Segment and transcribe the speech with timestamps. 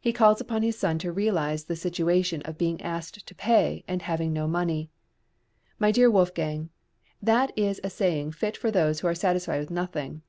[0.00, 4.02] He calls upon his son to realise the situation of being asked to pay, and
[4.02, 4.90] having no money.
[5.78, 6.70] "My dear Wolfgang,
[7.22, 10.22] that is a saying fit for those who are satisfied with nothing."